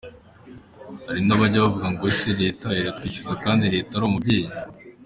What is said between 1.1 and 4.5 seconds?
n’abajya bavuga ngo ese Leta iratwishyuza kandi leta ari umubyeyi?”.